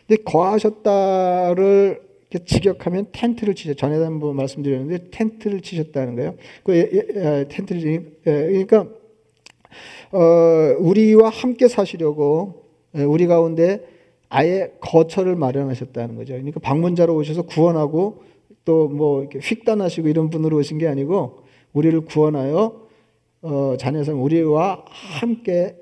근데 0.06 0.22
거하셨다를 0.22 2.00
직역하면 2.46 3.08
텐트를 3.12 3.54
치셨. 3.54 3.76
전에 3.76 3.96
한번 4.02 4.36
말씀드렸는데 4.36 5.10
텐트를 5.10 5.60
치셨다는 5.60 6.16
거예요. 6.16 6.34
그 6.64 6.74
예, 6.74 6.88
예, 6.92 7.02
예, 7.14 7.48
텐트를 7.48 8.14
그러니까 8.24 8.86
어, 10.12 10.76
우리와 10.78 11.28
함께 11.28 11.68
사시려고 11.68 12.65
우리 13.04 13.26
가운데 13.26 13.84
아예 14.28 14.72
거처를 14.80 15.36
마련하셨다는 15.36 16.16
거죠. 16.16 16.34
그러니까 16.34 16.60
방문자로 16.60 17.14
오셔서 17.14 17.42
구원하고 17.42 18.22
또 18.64 18.88
뭐 18.88 19.20
이렇게 19.20 19.38
휙단하시고 19.38 20.08
이런 20.08 20.28
분으로 20.28 20.58
오신 20.58 20.78
게 20.78 20.88
아니고 20.88 21.38
우리를 21.72 22.00
구원하여 22.02 22.86
어, 23.42 23.76
자녀성 23.78 24.22
우리와 24.22 24.84
함께 24.88 25.76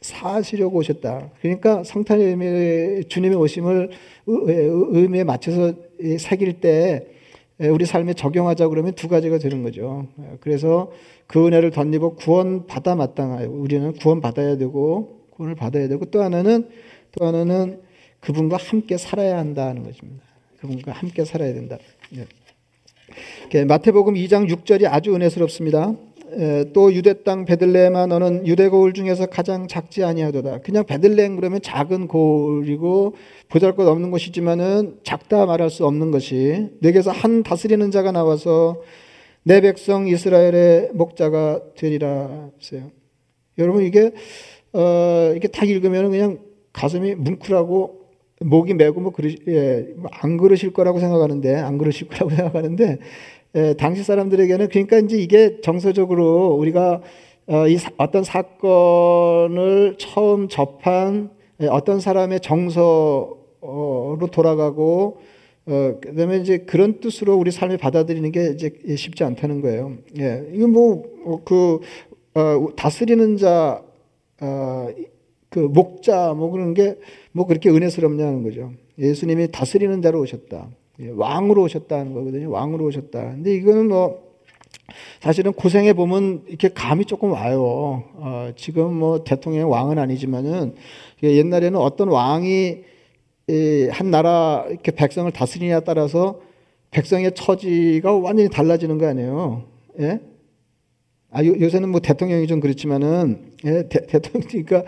사시려고 0.00 0.78
오셨다. 0.78 1.30
그러니까 1.40 1.82
성탄의 1.82 2.26
의미, 2.26 3.04
주님의 3.08 3.36
오심을 3.36 3.90
의미에 4.26 5.24
맞춰서 5.24 5.72
새길 6.18 6.60
때 6.60 7.08
우리 7.58 7.84
삶에 7.86 8.12
적용하자 8.12 8.68
그러면 8.68 8.92
두 8.92 9.08
가지가 9.08 9.38
되는 9.38 9.64
거죠. 9.64 10.06
그래서 10.40 10.92
그 11.26 11.46
은혜를 11.46 11.70
덧입어 11.72 12.10
구원 12.10 12.66
받아 12.66 12.94
마땅하요. 12.94 13.50
우리는 13.50 13.92
구원 13.94 14.20
받아야 14.20 14.56
되고 14.56 15.17
구원을 15.38 15.54
받아야 15.54 15.88
되고 15.88 16.04
또 16.06 16.22
하나는 16.22 16.68
또 17.12 17.26
하나는 17.26 17.80
그분과 18.20 18.56
함께 18.58 18.98
살아야 18.98 19.38
한다는 19.38 19.84
것입니다. 19.84 20.24
그분과 20.60 20.92
함께 20.92 21.24
살아야 21.24 21.54
된다. 21.54 21.78
네. 22.10 23.64
마태복음 23.64 24.14
2장 24.14 24.50
6절이 24.50 24.86
아주 24.86 25.14
은혜스럽습니다. 25.14 25.94
또 26.74 26.92
유대 26.92 27.22
땅 27.22 27.46
베들레헴아 27.46 28.06
너는 28.06 28.46
유대 28.46 28.68
고을 28.68 28.92
중에서 28.92 29.26
가장 29.26 29.66
작지 29.66 30.04
아니하도다. 30.04 30.60
그냥 30.60 30.84
베들레헴 30.84 31.36
그러면 31.36 31.62
작은 31.62 32.08
고을이고 32.08 33.14
보잘것 33.48 33.86
없는 33.86 34.10
것이지만은 34.10 34.98
작다 35.04 35.46
말할 35.46 35.70
수 35.70 35.86
없는 35.86 36.10
것이 36.10 36.68
내게서 36.80 37.12
한 37.12 37.42
다스리는 37.44 37.90
자가 37.90 38.12
나와서 38.12 38.82
내 39.44 39.60
백성 39.60 40.08
이스라엘의 40.08 40.90
목자가 40.92 41.62
되리라 41.76 42.50
했어요. 42.60 42.90
여러분 43.56 43.84
이게 43.84 44.12
어 44.72 45.30
이렇게 45.32 45.48
딱 45.48 45.68
읽으면 45.68 46.10
그냥 46.10 46.38
가슴이 46.72 47.14
뭉클하고 47.14 47.98
목이 48.40 48.74
메고 48.74 49.00
뭐 49.00 49.12
그러 49.12 49.30
예, 49.48 49.86
안 50.10 50.36
그러실 50.36 50.72
거라고 50.72 51.00
생각하는데 51.00 51.54
안 51.56 51.78
그러실 51.78 52.08
거라고 52.08 52.30
생각하는데 52.30 52.98
예, 53.56 53.74
당시 53.74 54.02
사람들에게는 54.02 54.68
그러니까 54.68 54.98
이제 54.98 55.16
이게 55.16 55.60
정서적으로 55.60 56.54
우리가 56.54 57.00
어, 57.46 57.66
이 57.66 57.78
사, 57.78 57.90
어떤 57.96 58.24
사건을 58.24 59.96
처음 59.98 60.48
접한 60.48 61.30
예, 61.62 61.66
어떤 61.66 61.98
사람의 61.98 62.40
정서로 62.40 64.18
돌아가고 64.30 65.18
어, 65.66 65.94
그다음에 66.00 66.38
이제 66.38 66.58
그런 66.58 67.00
뜻으로 67.00 67.36
우리 67.36 67.50
삶을 67.50 67.78
받아들이는 67.78 68.32
게 68.32 68.50
이제 68.50 68.70
쉽지 68.96 69.24
않다는 69.24 69.60
거예요. 69.60 69.94
예, 70.18 70.44
이건 70.52 70.72
뭐그 70.72 71.80
어, 72.34 72.66
다스리는 72.76 73.36
자, 73.36 73.82
어, 74.40 74.88
그 75.50 75.60
목자 75.60 76.34
뭐 76.34 76.50
그런 76.50 76.74
게 76.74 76.96
뭐 77.38 77.46
그렇게 77.46 77.70
은혜스럽냐는 77.70 78.42
거죠. 78.42 78.72
예수님이 78.98 79.52
다스리는 79.52 80.02
자로 80.02 80.20
오셨다. 80.22 80.68
예, 81.00 81.10
왕으로 81.10 81.62
오셨다는 81.62 82.12
거거든요. 82.12 82.50
왕으로 82.50 82.86
오셨다. 82.86 83.34
근데 83.34 83.54
이거는 83.54 83.88
뭐 83.88 84.26
사실은 85.20 85.52
고생해 85.52 85.92
보면 85.92 86.42
이렇게 86.48 86.68
감이 86.68 87.04
조금 87.04 87.30
와요. 87.30 88.02
어, 88.14 88.50
지금 88.56 88.92
뭐 88.92 89.22
대통령 89.22 89.70
왕은 89.70 90.00
아니지만은 90.00 90.74
옛날에는 91.22 91.78
어떤 91.78 92.08
왕이 92.08 92.78
한 93.92 94.10
나라 94.10 94.66
이렇게 94.68 94.90
백성을 94.90 95.30
다스리냐에 95.30 95.80
따라서 95.86 96.40
백성의 96.90 97.36
처지가 97.36 98.16
완전히 98.16 98.48
달라지는 98.48 98.98
거 98.98 99.06
아니에요. 99.06 99.62
예? 100.00 100.20
아, 101.30 101.44
요, 101.44 101.68
새는뭐 101.68 102.00
대통령이 102.00 102.46
좀 102.46 102.58
그렇지만은, 102.58 103.47
예, 103.64 103.88
대, 103.88 104.18
통령 104.20 104.48
그러니까, 104.48 104.84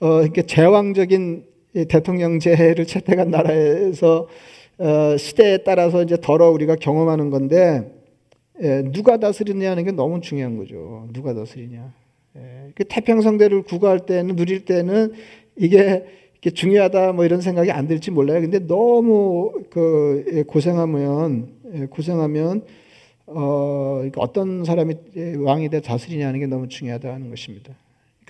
어, 0.00 0.22
이렇게 0.22 0.42
제왕적인 0.42 1.44
대통령제를 1.88 2.86
채택한 2.86 3.30
나라에서, 3.30 4.28
어, 4.78 5.16
시대에 5.16 5.58
따라서 5.58 6.02
이제 6.02 6.16
덜어 6.20 6.50
우리가 6.50 6.76
경험하는 6.76 7.30
건데, 7.30 7.92
예, 8.62 8.82
누가 8.82 9.16
다스리냐는 9.18 9.84
게 9.84 9.92
너무 9.92 10.20
중요한 10.20 10.56
거죠. 10.56 11.08
누가 11.12 11.34
다스리냐. 11.34 11.92
예, 12.36 12.72
그 12.74 12.84
태평성대를 12.84 13.62
구가할 13.62 14.00
때는, 14.00 14.36
누릴 14.36 14.64
때는 14.64 15.12
이게 15.56 16.04
이게 16.40 16.50
중요하다 16.50 17.12
뭐 17.12 17.26
이런 17.26 17.42
생각이 17.42 17.70
안 17.70 17.86
들지 17.86 18.10
몰라요. 18.10 18.40
근데 18.40 18.58
너무 18.60 19.52
그 19.68 20.24
예, 20.32 20.42
고생하면 20.42 21.48
예, 21.74 21.86
고생하면 21.86 22.64
어 23.26 23.96
그러니까 23.96 24.22
어떤 24.22 24.64
사람이 24.64 24.94
왕이 25.44 25.68
돼 25.68 25.80
다스리냐는 25.80 26.40
게 26.40 26.46
너무 26.46 26.68
중요하다는 26.68 27.28
것입니다. 27.28 27.74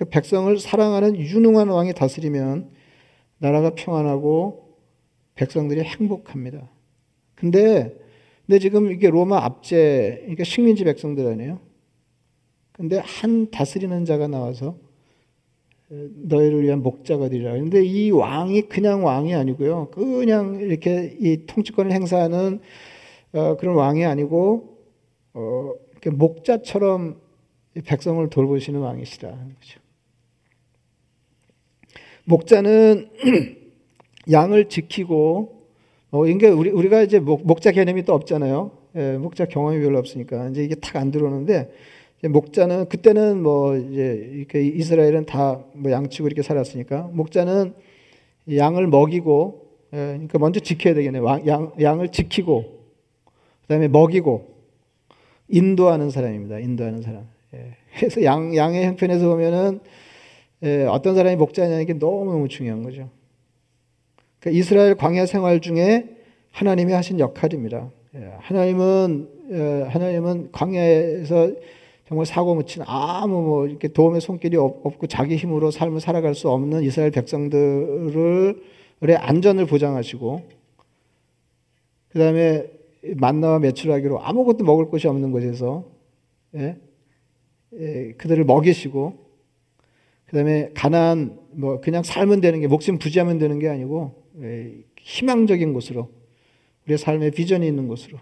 그 0.01 0.07
백성을 0.07 0.59
사랑하는 0.59 1.15
유능한 1.19 1.69
왕이 1.69 1.93
다스리면 1.93 2.71
나라가 3.37 3.75
평안하고 3.75 4.79
백성들이 5.35 5.83
행복합니다. 5.83 6.71
근데 7.35 7.95
근데 8.47 8.59
지금 8.61 8.91
이게 8.91 9.11
로마 9.11 9.45
압제 9.45 10.21
그러니까 10.23 10.45
식민지 10.45 10.85
백성들 10.85 11.27
아니에요. 11.27 11.61
근데 12.73 12.97
한 12.97 13.51
다스리는 13.51 14.07
자가 14.07 14.27
나와서 14.27 14.79
너희를 15.89 16.63
위한 16.63 16.83
목자가 16.83 17.29
되리라. 17.29 17.53
근데 17.53 17.85
이 17.85 18.11
왕이 18.11 18.71
그냥 18.71 19.05
왕이 19.05 19.35
아니고요. 19.35 19.91
그냥 19.91 20.61
이렇게 20.61 21.15
이 21.21 21.45
통치권을 21.45 21.93
행사하는 21.93 22.61
어, 23.35 23.57
그런 23.59 23.77
왕이 23.77 24.07
아니고 24.07 24.79
어, 25.35 25.75
이렇게 25.93 26.09
목자처럼 26.09 27.21
백성을 27.85 28.27
돌보시는 28.31 28.81
왕이시라 28.81 29.29
거죠. 29.29 29.90
목자는 32.31 33.09
양을 34.31 34.69
지키고 34.69 35.61
어, 36.13 36.27
이게 36.27 36.49
우리 36.49 36.71
우리가 36.71 37.03
이제 37.03 37.19
목, 37.19 37.47
목자 37.47 37.73
개념이 37.73 38.05
또 38.05 38.15
없잖아요. 38.15 38.71
예, 38.97 39.13
목자 39.19 39.47
경험이 39.47 39.81
별로 39.81 39.99
없으니까 39.99 40.49
이제 40.49 40.65
이게 40.65 40.75
탁 40.77 40.97
안 40.97 41.11
들어오는데 41.11 41.71
목자는 42.29 42.89
그때는 42.89 43.43
뭐 43.43 43.77
이제 43.77 44.31
이렇게 44.33 44.63
이스라엘은 44.63 45.27
다 45.27 45.65
뭐 45.75 45.91
양치고 45.91 46.29
이렇게 46.29 46.43
살았으니까 46.43 47.11
목자는 47.13 47.75
양을 48.55 48.87
먹이고 48.87 49.67
예, 49.93 49.97
그러니까 49.97 50.39
먼저 50.39 50.61
지켜야 50.61 50.95
되겠네요. 50.95 51.25
양, 51.47 51.73
양을 51.81 52.11
지키고 52.11 52.81
그다음에 53.63 53.89
먹이고 53.89 54.47
인도하는 55.49 56.11
사람입니다. 56.11 56.61
인도하는 56.61 57.03
사람. 57.03 57.27
예. 57.55 57.77
그래서 57.97 58.23
양 58.23 58.55
양의 58.55 58.87
형편에서 58.87 59.29
보면은 59.29 59.81
예, 59.81 59.91
어떤 60.91 61.15
사람이 61.15 61.37
목자냐는 61.37 61.87
게 61.87 61.95
너무 61.95 62.33
너무 62.33 62.49
중요한 62.49 62.83
거죠. 62.83 63.09
그러니까 64.41 64.59
이스라엘 64.59 64.95
광야 64.95 65.27
생활 65.27 65.61
중에 65.61 66.17
하나님이 66.53 66.93
하신 66.93 67.21
역할입니다. 67.21 67.91
하나님은 68.41 69.29
하나님은 69.89 70.53
광야에서 70.53 71.53
정말 72.07 72.27
사고 72.27 72.55
묻힌 72.55 72.83
아무 72.87 73.41
뭐 73.43 73.67
이렇게 73.67 73.89
도움의 73.89 74.21
손길이 74.21 74.57
없고 74.57 75.07
자기 75.07 75.37
힘으로 75.37 75.71
삶을 75.71 76.01
살아갈 76.01 76.35
수 76.35 76.51
없는 76.51 76.83
이스라엘 76.83 77.13
백성들의 77.13 78.57
안전을 79.17 79.67
보장하시고 79.67 80.43
그 82.09 82.19
다음에 82.19 82.67
만나와 83.17 83.61
매출하기로 83.61 84.21
아무것도 84.21 84.65
먹을 84.65 84.91
것이 84.91 85.07
없는 85.07 85.31
곳에서 85.31 85.85
예? 86.57 86.77
예, 87.79 88.13
그들을 88.19 88.45
먹이시고 88.45 89.30
그 90.31 90.37
다음에 90.37 90.71
가난 90.75 91.37
뭐 91.51 91.81
그냥 91.81 92.05
살면 92.05 92.41
되는 92.41 92.61
게 92.61 92.69
목숨 92.69 92.99
부지하면 92.99 93.39
되는 93.39 93.59
게 93.59 93.69
아니고 93.69 94.23
예, 94.43 94.77
희망적인 95.01 95.73
곳으로 95.73 96.09
우리의 96.85 96.99
삶의 96.99 97.33
비전이 97.33 97.67
있는 97.67 97.89
곳으로 97.89 98.21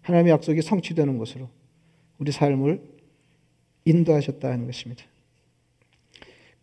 하나님의 0.00 0.32
약속이 0.32 0.62
성취되는 0.62 1.18
곳으로 1.18 1.50
우리 2.16 2.32
삶을 2.32 2.80
인도하셨다는 3.84 4.64
것입니다. 4.64 5.04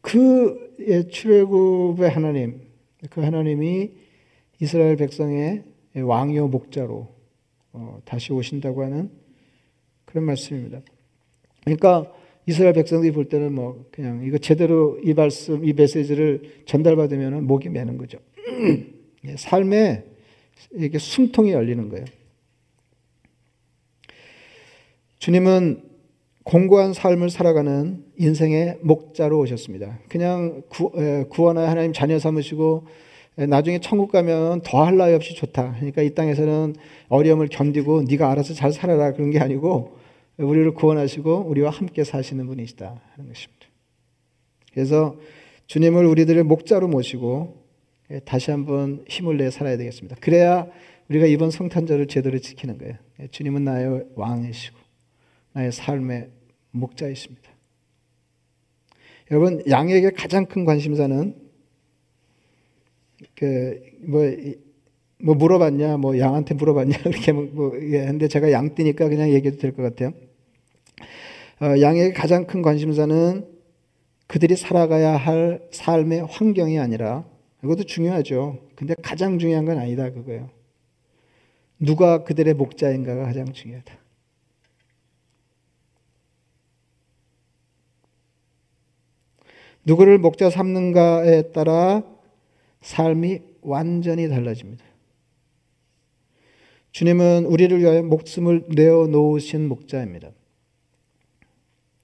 그 0.02 0.76
출애굽의 1.12 2.10
하나님, 2.10 2.62
그 3.12 3.22
하나님이 3.22 3.92
이스라엘 4.60 4.96
백성의 4.96 5.66
왕이요 5.98 6.48
목자로 6.48 7.14
어, 7.74 8.02
다시 8.06 8.34
오신다고 8.34 8.84
하는 8.84 9.12
그런 10.06 10.24
말씀입니다. 10.24 10.82
그러니까 11.64 12.12
이스라엘 12.46 12.74
백성들이 12.74 13.12
볼 13.14 13.26
때는 13.26 13.54
뭐 13.54 13.86
그냥 13.92 14.24
이거 14.26 14.38
제대로 14.38 15.00
이 15.04 15.14
말씀, 15.14 15.66
이 15.66 15.74
메시지를 15.74 16.64
전달받으면 16.66 17.46
목이 17.46 17.70
매는 17.70 17.98
거죠. 17.98 18.20
예, 19.26 19.36
삶에 19.38 20.04
이게 20.76 20.98
숨통이 20.98 21.52
열리는 21.52 21.90
거예요. 21.90 22.06
주님은 25.20 25.82
공고한 26.44 26.92
삶을 26.92 27.30
살아가는 27.30 28.04
인생의 28.18 28.80
목자로 28.82 29.40
오셨습니다. 29.40 30.00
그냥 30.10 30.64
구, 30.68 30.92
원하여 31.38 31.68
하나님 31.68 31.94
자녀 31.94 32.20
삼으시고 32.20 32.86
나중에 33.36 33.80
천국 33.80 34.12
가면 34.12 34.62
더할 34.62 34.98
나위 34.98 35.14
없이 35.14 35.34
좋다. 35.36 35.76
그러니까 35.76 36.02
이 36.02 36.14
땅에서는 36.14 36.76
어려움을 37.08 37.48
견디고 37.48 38.04
네가 38.04 38.30
알아서 38.30 38.54
잘 38.54 38.74
살아라 38.74 39.14
그런 39.14 39.32
게 39.32 39.40
아니고 39.40 39.98
우리를 40.38 40.74
구원하시고 40.74 41.46
우리와 41.48 41.70
함께 41.70 42.04
사시는 42.04 42.48
분이시다 42.48 43.02
하는 43.16 43.28
것입니다. 43.28 43.68
그래서 44.74 45.20
주님을 45.68 46.06
우리들의 46.06 46.44
목자로 46.44 46.88
모시고 46.88 47.64
다시 48.26 48.52
한번 48.52 49.06
힘을 49.08 49.38
내 49.38 49.50
살아야 49.50 49.78
되겠습니다. 49.78 50.18
그래야 50.20 50.68
우리가 51.10 51.26
이번 51.26 51.52
성탄절을 51.52 52.08
제대로 52.08 52.40
지키는 52.40 52.78
거예요. 52.78 52.96
주님은 53.32 53.64
나의 53.64 54.06
왕이시고 54.16 54.78
나의 55.54 55.72
삶의 55.72 56.30
목자이십니다. 56.72 57.52
여러분 59.32 59.64
양에게 59.70 60.12
가장 60.12 60.46
큰 60.46 60.66
관심사는 60.66 61.36
그 63.36 63.94
뭐 64.06 64.22
뭐 65.24 65.36
물어봤냐, 65.36 65.98
뭐 65.98 66.20
양한테 66.20 66.54
물어봤냐 66.56 66.98
이렇게 67.08 67.32
뭐, 67.32 67.46
뭐 67.54 67.72
근데 67.72 68.28
제가 68.28 68.52
양띠니까 68.52 69.08
그냥 69.10 69.30
얘기해도 69.32 69.58
될 69.58 69.74
것 69.74 69.82
같아요. 69.84 70.14
어, 71.62 71.80
양에게 71.80 72.12
가장 72.14 72.46
큰 72.46 72.62
관심사는 72.62 73.48
그들이 74.28 74.56
살아가야 74.58 75.16
할 75.16 75.62
삶의 75.72 76.26
환경이 76.30 76.78
아니라 76.80 77.26
이것도 77.64 77.84
중요하죠. 77.84 78.60
근데 78.76 78.96
가장 79.02 79.40
중요한 79.40 79.64
건 79.66 79.78
아니다 79.78 80.10
그거예요. 80.12 80.50
누가 81.80 82.24
그들의 82.24 82.54
목자인가가 82.56 83.24
가장 83.24 83.54
중요하다. 83.54 83.94
누구를 89.86 90.18
목자 90.18 90.50
삼는가에 90.50 91.52
따라 91.52 92.04
삶이 92.82 93.42
완전히 93.62 94.28
달라집니다. 94.30 94.84
주님은 96.94 97.46
우리를 97.46 97.80
위하여 97.80 98.04
목숨을 98.04 98.66
내어 98.70 99.08
놓으신 99.08 99.68
목자입니다. 99.68 100.30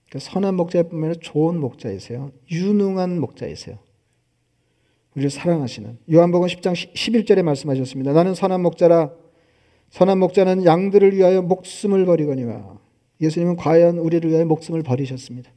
그러니까 0.10 0.32
선한 0.32 0.56
목자뿐만 0.56 1.12
아니라 1.12 1.20
좋은 1.22 1.60
목자이세요. 1.60 2.32
유능한 2.52 3.20
목자이세요. 3.22 3.78
우리를 5.16 5.30
사랑하시는. 5.30 6.00
요한복음 6.12 6.48
10장 6.48 6.74
11절에 6.74 7.44
말씀하셨습니다. 7.44 8.14
나는 8.14 8.34
선한 8.34 8.62
목자라 8.62 9.12
선한 9.92 10.18
목자는 10.18 10.66
양들을 10.66 11.16
위하여 11.16 11.44
목숨을 11.44 12.06
버리거니와 12.06 12.80
예수님은 13.22 13.58
과연 13.58 14.00
우리를 14.00 14.28
위하여 14.28 14.46
목숨을 14.46 14.82
버리셨습니다. 14.82 15.52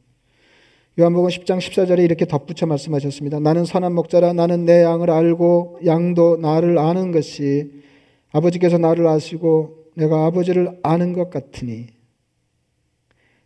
요한복음 1.01 1.31
10장 1.31 1.57
14절에 1.57 2.05
이렇게 2.05 2.27
덧붙여 2.27 2.67
말씀하셨습니다. 2.67 3.41
나는 3.41 3.65
선한 3.65 3.95
목자라 3.95 4.35
나는 4.35 4.67
내 4.67 4.83
양을 4.83 5.09
알고 5.09 5.81
양도 5.87 6.37
나를 6.37 6.77
아는 6.77 7.13
것이 7.13 7.82
아버지께서 8.33 8.79
나를 8.79 9.07
아시고 9.07 9.91
내가 9.95 10.27
아버지를 10.27 10.79
아는 10.83 11.13
것 11.13 11.31
같으니 11.31 11.89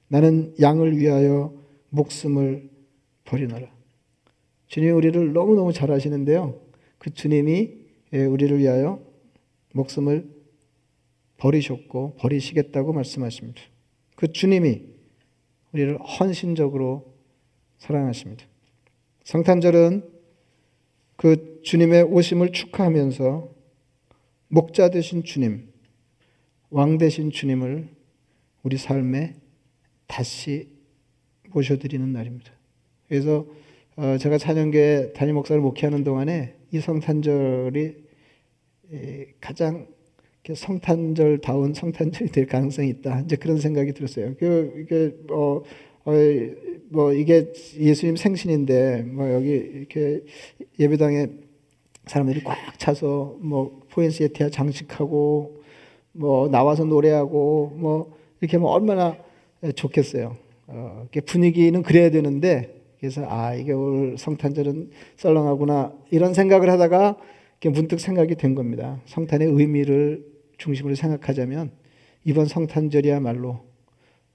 나는 0.08 0.54
양을 0.60 0.96
위하여 0.96 1.52
목숨을 1.90 2.70
버리노라. 3.24 3.68
주님이 4.68 4.92
우리를 4.92 5.32
너무너무 5.32 5.72
잘 5.72 5.90
아시는데요. 5.90 6.60
그 6.98 7.12
주님이 7.12 7.86
예, 8.12 8.24
우리를 8.24 8.56
위하여 8.58 9.00
목숨을 9.72 10.30
버리셨고 11.38 12.14
버리시겠다고 12.18 12.92
말씀하십니다. 12.92 13.60
그 14.14 14.32
주님이 14.32 14.84
우리를 15.72 15.98
헌신적으로 15.98 17.12
사랑하십니다. 17.78 18.46
성탄절은 19.24 20.08
그 21.16 21.60
주님의 21.62 22.04
오심을 22.04 22.52
축하하면서 22.52 23.55
목자 24.48 24.90
되신 24.90 25.24
주님, 25.24 25.68
왕 26.70 26.98
되신 26.98 27.30
주님을 27.30 27.88
우리 28.62 28.76
삶에 28.76 29.34
다시 30.06 30.68
모셔드리는 31.50 32.12
날입니다. 32.12 32.52
그래서 33.08 33.46
어, 33.96 34.18
제가 34.18 34.38
찬양교회 34.38 35.12
담임 35.14 35.36
목사를 35.36 35.60
목회하는 35.60 36.04
동안에 36.04 36.54
이 36.70 36.80
성탄절이 36.80 38.04
가장 39.40 39.88
성탄절다운 40.54 41.74
성탄절이 41.74 42.30
될 42.30 42.46
가능성이 42.46 42.88
있다. 42.90 43.20
이제 43.20 43.36
그런 43.36 43.58
생각이 43.58 43.92
들었어요. 43.92 44.34
그, 44.38 44.84
이게 44.84 45.16
뭐, 45.26 45.64
어, 46.04 46.12
뭐 46.88 47.12
이게 47.12 47.52
예수님 47.78 48.16
생신인데 48.16 49.02
뭐 49.02 49.32
여기 49.32 49.50
이렇게 49.50 50.22
예배당에 50.78 51.45
사람들이 52.06 52.42
꽉 52.44 52.56
차서 52.78 53.36
뭐 53.40 53.82
포인시에티아 53.90 54.50
장식하고 54.50 55.62
뭐 56.12 56.48
나와서 56.48 56.84
노래하고 56.84 57.72
뭐 57.76 58.16
이렇게 58.40 58.58
뭐 58.58 58.70
얼마나 58.70 59.16
좋겠어요. 59.74 60.36
어, 60.68 61.06
분위기는 61.26 61.82
그래야 61.82 62.10
되는데 62.10 62.82
그래서 62.98 63.24
아 63.28 63.54
이게 63.54 63.72
올 63.72 64.16
성탄절은 64.18 64.90
썰렁하구나 65.16 65.92
이런 66.10 66.34
생각을 66.34 66.70
하다가 66.70 67.16
문득 67.72 68.00
생각이 68.00 68.36
된 68.36 68.54
겁니다. 68.54 69.00
성탄의 69.06 69.48
의미를 69.48 70.24
중심으로 70.58 70.94
생각하자면 70.94 71.72
이번 72.24 72.46
성탄절이야말로 72.46 73.60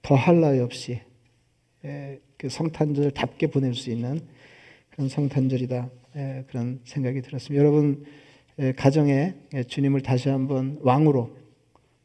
더할 0.02 0.40
나위 0.40 0.60
없이 0.60 1.00
예, 1.84 2.20
그 2.36 2.48
성탄절답게 2.48 3.48
보낼 3.48 3.74
수 3.74 3.90
있는 3.90 4.20
그런 4.92 5.08
성탄절이다 5.08 5.90
예, 6.16 6.44
그런 6.48 6.80
생각이 6.84 7.22
들었습니다. 7.22 7.62
여러분 7.62 8.04
예, 8.58 8.72
가정에 8.72 9.34
주님을 9.66 10.02
다시 10.02 10.28
한번 10.28 10.78
왕으로 10.82 11.36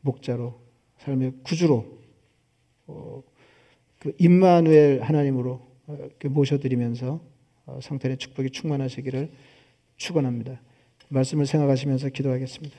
목자로 0.02 0.60
삶의 1.00 1.34
구주로 1.44 1.98
어, 2.88 3.22
그 4.00 4.14
임마누엘 4.18 5.02
하나님으로 5.02 5.62
어, 5.88 6.10
모셔드리면서 6.24 7.22
어, 7.66 7.80
성탄의 7.82 8.18
축복이 8.18 8.52
충만하시기를 8.52 9.30
축원합니다. 9.98 10.62
말씀을 11.10 11.46
생각하시면서 11.46 12.10
기도하겠습니다. 12.10 12.78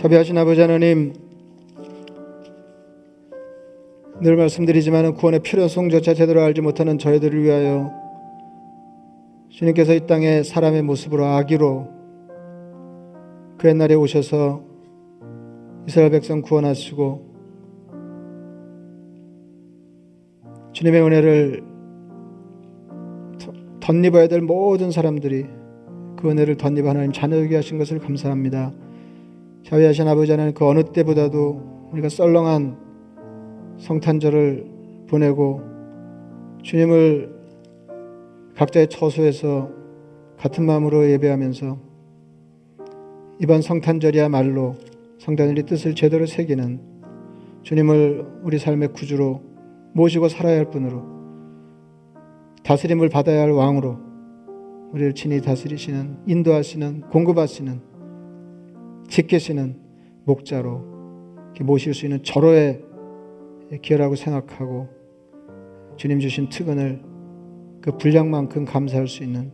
자비하신 0.00 0.38
아버지 0.38 0.62
하나님 0.62 1.12
늘 4.22 4.34
말씀드리지만 4.34 5.12
구원의 5.12 5.40
필요성조차 5.40 6.14
제대로 6.14 6.40
알지 6.40 6.62
못하는 6.62 6.96
저희들을 6.96 7.42
위하여 7.42 7.90
주님께서 9.50 9.92
이 9.92 10.06
땅에 10.06 10.42
사람의 10.42 10.84
모습으로 10.84 11.26
아기로 11.26 11.88
그 13.58 13.68
옛날에 13.68 13.92
오셔서 13.92 14.62
이스라엘 15.86 16.12
백성 16.12 16.40
구원하시고 16.40 17.26
주님의 20.72 21.02
은혜를 21.02 21.62
덧입어야 23.80 24.28
될 24.28 24.40
모든 24.40 24.90
사람들이 24.90 25.44
그 26.16 26.30
은혜를 26.30 26.56
덧입어 26.56 26.88
하나님 26.88 27.12
자녀되게 27.12 27.56
하신 27.56 27.76
것을 27.76 27.98
감사합니다. 27.98 28.72
자비하신 29.64 30.08
아버지 30.08 30.30
하나님 30.30 30.54
그 30.54 30.66
어느 30.66 30.82
때보다도 30.82 31.88
우리가 31.92 32.08
썰렁한 32.08 32.76
성탄절을 33.78 34.66
보내고 35.08 35.62
주님을 36.62 37.34
각자의 38.56 38.88
처소에서 38.88 39.70
같은 40.36 40.64
마음으로 40.64 41.08
예배하면서 41.10 41.78
이번 43.40 43.62
성탄절이야말로 43.62 44.76
성탄절의 45.18 45.64
뜻을 45.64 45.94
제대로 45.94 46.26
새기는 46.26 46.80
주님을 47.62 48.40
우리 48.42 48.58
삶의 48.58 48.88
구주로 48.92 49.42
모시고 49.92 50.28
살아야 50.28 50.58
할 50.58 50.70
분으로 50.70 51.02
다스림을 52.62 53.08
받아야 53.08 53.42
할 53.42 53.50
왕으로 53.50 53.98
우리를 54.92 55.14
친히 55.14 55.40
다스리시는 55.40 56.18
인도하시는 56.26 57.02
공급하시는 57.10 57.89
지키시는 59.10 59.76
목자로 60.24 60.88
모실 61.62 61.92
수 61.92 62.06
있는 62.06 62.22
절호의 62.22 62.82
기회라고 63.82 64.16
생각하고 64.16 64.88
주님 65.96 66.20
주신 66.20 66.48
특은을 66.48 67.02
그 67.82 67.96
분량만큼 67.98 68.64
감사할 68.64 69.08
수 69.08 69.22
있는 69.22 69.52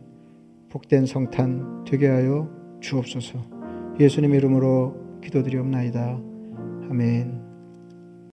복된 0.69 1.05
성탄 1.05 1.83
되게 1.85 2.07
하여 2.07 2.49
주옵소서. 2.79 3.39
예수님 3.99 4.33
이름으로 4.35 5.19
기도드리옵나이다. 5.21 6.21
아멘. 6.89 7.46